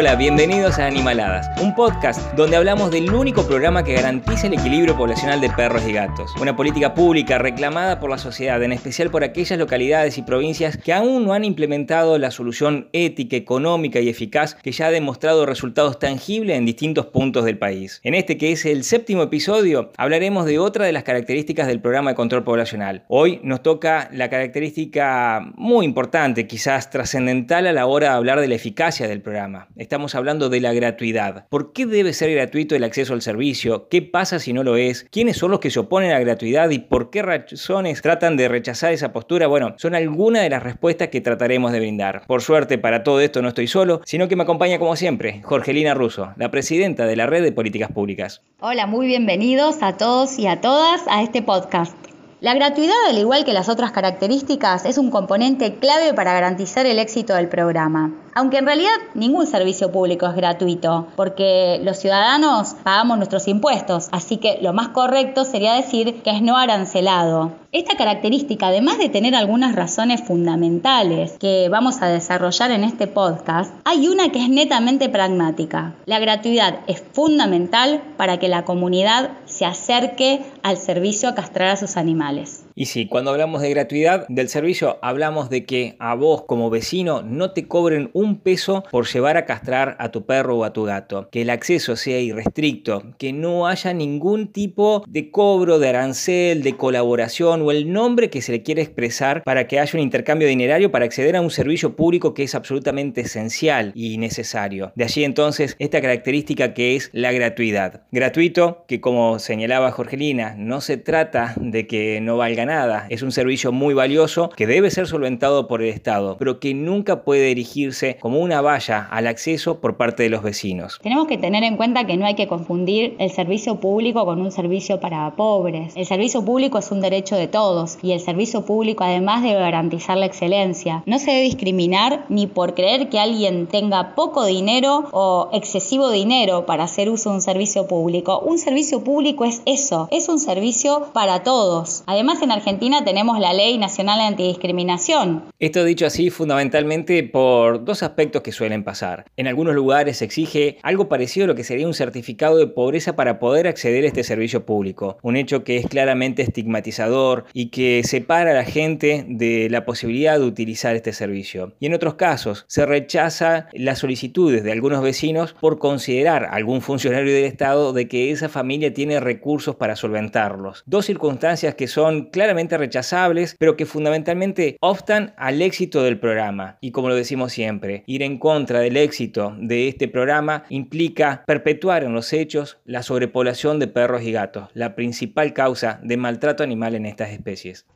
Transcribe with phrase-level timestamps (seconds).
[0.00, 4.96] Hola, bienvenidos a Animaladas, un podcast donde hablamos del único programa que garantiza el equilibrio
[4.96, 6.32] poblacional de perros y gatos.
[6.40, 10.92] Una política pública reclamada por la sociedad, en especial por aquellas localidades y provincias que
[10.92, 15.98] aún no han implementado la solución ética, económica y eficaz que ya ha demostrado resultados
[15.98, 18.00] tangibles en distintos puntos del país.
[18.04, 22.10] En este que es el séptimo episodio, hablaremos de otra de las características del programa
[22.10, 23.02] de control poblacional.
[23.08, 28.46] Hoy nos toca la característica muy importante, quizás trascendental a la hora de hablar de
[28.46, 31.48] la eficacia del programa estamos hablando de la gratuidad.
[31.48, 33.88] ¿Por qué debe ser gratuito el acceso al servicio?
[33.88, 35.06] ¿Qué pasa si no lo es?
[35.10, 38.48] ¿Quiénes son los que se oponen a la gratuidad y por qué razones tratan de
[38.48, 39.46] rechazar esa postura?
[39.46, 42.26] Bueno, son algunas de las respuestas que trataremos de brindar.
[42.26, 45.94] Por suerte, para todo esto no estoy solo, sino que me acompaña como siempre Jorgelina
[45.94, 48.42] Russo, la presidenta de la Red de Políticas Públicas.
[48.60, 52.07] Hola, muy bienvenidos a todos y a todas a este podcast.
[52.40, 57.00] La gratuidad, al igual que las otras características, es un componente clave para garantizar el
[57.00, 58.12] éxito del programa.
[58.32, 64.36] Aunque en realidad ningún servicio público es gratuito, porque los ciudadanos pagamos nuestros impuestos, así
[64.36, 67.54] que lo más correcto sería decir que es no arancelado.
[67.72, 73.74] Esta característica, además de tener algunas razones fundamentales que vamos a desarrollar en este podcast,
[73.84, 75.94] hay una que es netamente pragmática.
[76.06, 81.76] La gratuidad es fundamental para que la comunidad se acerque al servicio a castrar a
[81.76, 82.57] sus animales.
[82.78, 87.22] Y sí, cuando hablamos de gratuidad del servicio, hablamos de que a vos como vecino
[87.22, 90.84] no te cobren un peso por llevar a castrar a tu perro o a tu
[90.84, 91.28] gato.
[91.32, 96.76] Que el acceso sea irrestricto, que no haya ningún tipo de cobro, de arancel, de
[96.76, 100.92] colaboración o el nombre que se le quiere expresar para que haya un intercambio dinerario
[100.92, 104.92] para acceder a un servicio público que es absolutamente esencial y necesario.
[104.94, 108.02] De allí entonces esta característica que es la gratuidad.
[108.12, 113.06] Gratuito, que como señalaba Jorgelina, no se trata de que no valga nada.
[113.08, 117.22] Es un servicio muy valioso que debe ser solventado por el Estado, pero que nunca
[117.22, 121.00] puede erigirse como una valla al acceso por parte de los vecinos.
[121.02, 124.52] Tenemos que tener en cuenta que no hay que confundir el servicio público con un
[124.52, 125.96] servicio para pobres.
[125.96, 130.16] El servicio público es un derecho de todos y el servicio público además debe garantizar
[130.16, 131.02] la excelencia.
[131.06, 136.66] No se debe discriminar ni por creer que alguien tenga poco dinero o excesivo dinero
[136.66, 138.40] para hacer uso de un servicio público.
[138.40, 142.02] Un servicio público es eso, es un servicio para todos.
[142.06, 145.44] Además en Argentina tenemos la Ley Nacional de Antidiscriminación.
[145.60, 149.26] Esto dicho así fundamentalmente por dos aspectos que suelen pasar.
[149.36, 153.14] En algunos lugares se exige algo parecido a lo que sería un certificado de pobreza
[153.14, 158.02] para poder acceder a este servicio público, un hecho que es claramente estigmatizador y que
[158.02, 161.74] separa a la gente de la posibilidad de utilizar este servicio.
[161.78, 166.80] Y en otros casos se rechaza las solicitudes de algunos vecinos por considerar a algún
[166.80, 170.82] funcionario del Estado de que esa familia tiene recursos para solventarlos.
[170.86, 176.78] Dos circunstancias que son claramente rechazables, pero que fundamentalmente obstan al éxito del programa.
[176.80, 182.04] Y como lo decimos siempre, ir en contra del éxito de este programa implica perpetuar
[182.04, 186.94] en los hechos la sobrepoblación de perros y gatos, la principal causa de maltrato animal
[186.94, 187.86] en estas especies.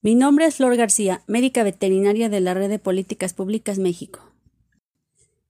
[0.00, 4.32] Mi nombre es Flor García, médica veterinaria de la Red de Políticas Públicas México.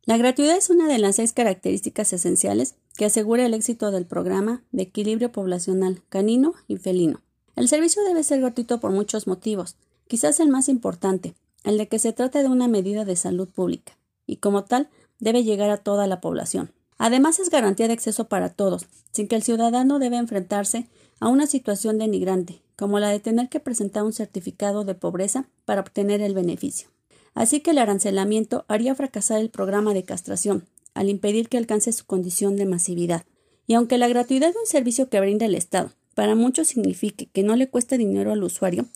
[0.05, 4.63] La gratuidad es una de las seis características esenciales que asegura el éxito del programa
[4.73, 7.23] de equilibrio poblacional canino y felino.
[7.55, 9.77] El servicio debe ser gratuito por muchos motivos,
[10.09, 13.97] quizás el más importante, el de que se trata de una medida de salud pública,
[14.27, 14.89] y como tal
[15.21, 16.73] debe llegar a toda la población.
[16.99, 20.87] Además es garantía de acceso para todos, sin que el ciudadano debe enfrentarse
[21.21, 25.83] a una situación denigrante, como la de tener que presentar un certificado de pobreza para
[25.83, 26.89] obtener el beneficio.
[27.35, 32.05] Así que el arancelamiento haría fracasar el programa de castración, al impedir que alcance su
[32.05, 33.25] condición de masividad.
[33.67, 37.43] Y aunque la gratuidad es un servicio que brinda el Estado, para muchos signifique que
[37.43, 38.87] no le cuesta dinero al usuario,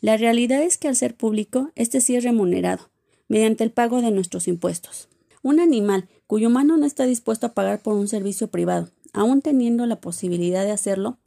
[0.00, 2.90] la realidad es que al ser público, este sí es remunerado,
[3.28, 5.08] mediante el pago de nuestros impuestos.
[5.42, 9.86] Un animal cuyo humano no está dispuesto a pagar por un servicio privado, aun teniendo
[9.86, 11.18] la posibilidad de hacerlo,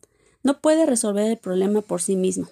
[0.44, 2.48] no puede resolver el problema por sí mismo.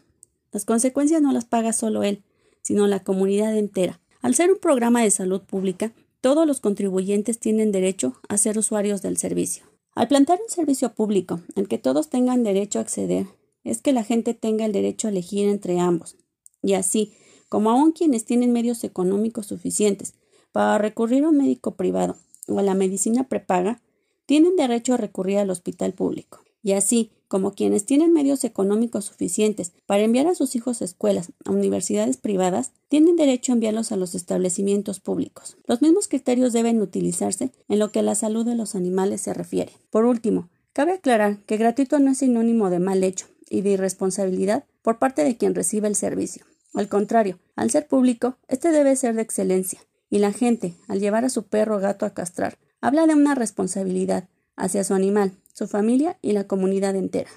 [0.52, 2.22] Las consecuencias no las paga solo él,
[2.62, 4.00] sino la comunidad entera.
[4.22, 5.92] Al ser un programa de salud pública,
[6.22, 9.73] todos los contribuyentes tienen derecho a ser usuarios del servicio.
[9.96, 13.28] Al plantear un servicio público al que todos tengan derecho a acceder,
[13.64, 16.18] es que la gente tenga el derecho a elegir entre ambos.
[16.64, 17.14] Y así,
[17.48, 20.16] como aún quienes tienen medios económicos suficientes
[20.52, 22.18] para recurrir a un médico privado
[22.48, 23.82] o a la medicina prepaga,
[24.26, 26.40] tienen derecho a recurrir al hospital público.
[26.64, 31.32] Y así, como quienes tienen medios económicos suficientes para enviar a sus hijos a escuelas,
[31.46, 35.58] a universidades privadas, tienen derecho a enviarlos a los establecimientos públicos.
[35.66, 39.34] Los mismos criterios deben utilizarse en lo que a la salud de los animales se
[39.34, 39.72] refiere.
[39.90, 44.66] Por último, cabe aclarar que gratuito no es sinónimo de mal hecho y de irresponsabilidad
[44.84, 46.46] por parte de quien recibe el servicio.
[46.76, 49.80] Al contrario, al ser público, este debe ser de excelencia
[50.12, 53.34] y la gente, al llevar a su perro o gato a castrar, habla de una
[53.34, 57.30] responsabilidad hacia su animal, su familia y la comunidad entera.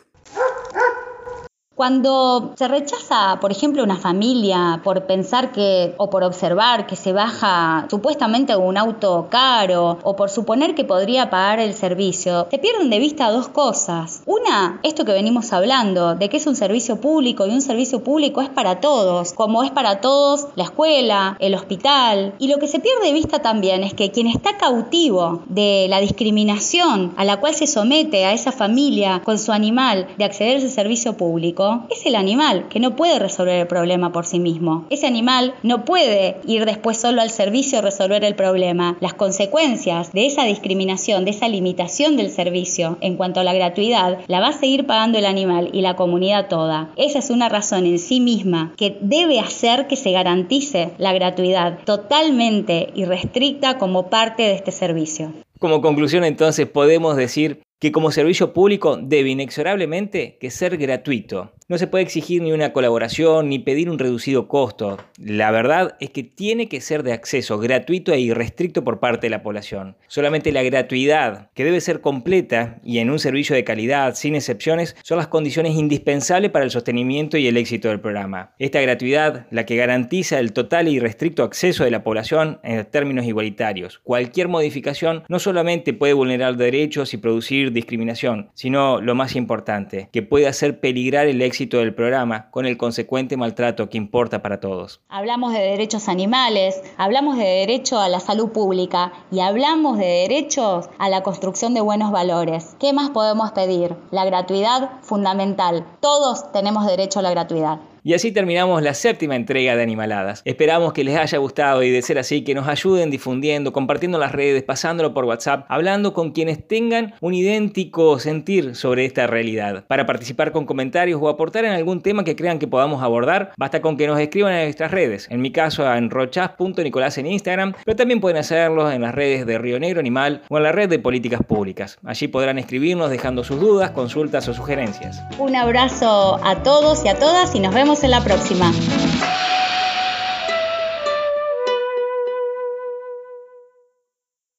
[1.76, 7.12] Cuando se rechaza, por ejemplo, una familia por pensar que o por observar que se
[7.12, 12.88] baja supuestamente un auto caro o por suponer que podría pagar el servicio, se pierden
[12.88, 14.22] de vista dos cosas.
[14.24, 18.40] Una, esto que venimos hablando, de que es un servicio público y un servicio público
[18.40, 22.32] es para todos, como es para todos la escuela, el hospital.
[22.38, 26.00] Y lo que se pierde de vista también es que quien está cautivo de la
[26.00, 30.58] discriminación a la cual se somete a esa familia con su animal de acceder a
[30.60, 34.86] ese servicio público, es el animal que no puede resolver el problema por sí mismo.
[34.90, 38.96] Ese animal no puede ir después solo al servicio a resolver el problema.
[39.00, 44.18] Las consecuencias de esa discriminación, de esa limitación del servicio en cuanto a la gratuidad,
[44.26, 46.90] la va a seguir pagando el animal y la comunidad toda.
[46.96, 51.78] Esa es una razón en sí misma que debe hacer que se garantice la gratuidad
[51.84, 55.32] totalmente irrestricta como parte de este servicio.
[55.58, 61.52] Como conclusión entonces podemos decir que como servicio público debe inexorablemente que ser gratuito.
[61.68, 64.98] No se puede exigir ni una colaboración ni pedir un reducido costo.
[65.18, 69.30] La verdad es que tiene que ser de acceso gratuito e irrestricto por parte de
[69.30, 69.96] la población.
[70.06, 74.94] Solamente la gratuidad, que debe ser completa y en un servicio de calidad, sin excepciones,
[75.02, 78.54] son las condiciones indispensables para el sostenimiento y el éxito del programa.
[78.60, 83.26] Esta gratuidad, la que garantiza el total e irrestricto acceso de la población en términos
[83.26, 83.98] igualitarios.
[84.04, 90.22] Cualquier modificación no solamente puede vulnerar derechos y producir discriminación, sino lo más importante, que
[90.22, 95.00] puede hacer peligrar el éxito del programa, con el consecuente maltrato que importa para todos.
[95.08, 100.90] Hablamos de derechos animales, hablamos de derecho a la salud pública y hablamos de derechos
[100.98, 102.76] a la construcción de buenos valores.
[102.78, 103.96] ¿Qué más podemos pedir?
[104.10, 105.86] La gratuidad fundamental.
[106.00, 107.78] Todos tenemos derecho a la gratuidad.
[108.06, 110.42] Y así terminamos la séptima entrega de Animaladas.
[110.44, 114.30] Esperamos que les haya gustado y de ser así que nos ayuden difundiendo, compartiendo las
[114.30, 119.86] redes, pasándolo por WhatsApp, hablando con quienes tengan un idéntico sentir sobre esta realidad.
[119.88, 123.82] Para participar con comentarios o aportar en algún tema que crean que podamos abordar, basta
[123.82, 125.26] con que nos escriban en nuestras redes.
[125.28, 129.58] En mi caso en rochas.nicolás en Instagram, pero también pueden hacerlo en las redes de
[129.58, 131.98] Río Negro Animal o en la red de políticas públicas.
[132.04, 135.20] Allí podrán escribirnos dejando sus dudas, consultas o sugerencias.
[135.40, 139.05] Un abrazo a todos y a todas y nos vemos en la próxima.